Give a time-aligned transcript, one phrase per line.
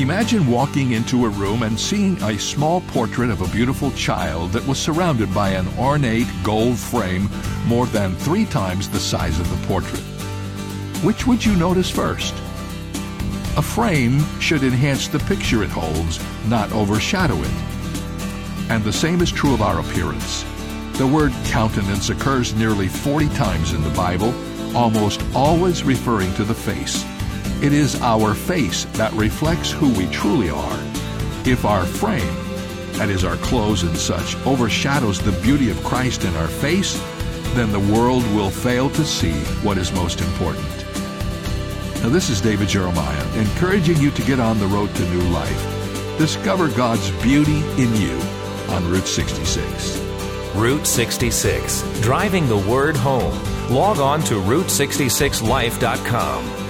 [0.00, 4.66] Imagine walking into a room and seeing a small portrait of a beautiful child that
[4.66, 7.28] was surrounded by an ornate gold frame
[7.66, 10.00] more than three times the size of the portrait.
[11.04, 12.32] Which would you notice first?
[13.58, 18.70] A frame should enhance the picture it holds, not overshadow it.
[18.70, 20.46] And the same is true of our appearance.
[20.94, 24.32] The word countenance occurs nearly 40 times in the Bible,
[24.74, 27.04] almost always referring to the face.
[27.62, 30.78] It is our face that reflects who we truly are.
[31.44, 32.34] If our frame,
[32.92, 36.98] that is our clothes and such, overshadows the beauty of Christ in our face,
[37.52, 40.64] then the world will fail to see what is most important.
[42.02, 46.16] Now, this is David Jeremiah, encouraging you to get on the road to new life.
[46.16, 48.18] Discover God's beauty in you
[48.70, 49.98] on Route 66.
[50.54, 53.38] Route 66, driving the word home.
[53.68, 56.69] Log on to Route66Life.com.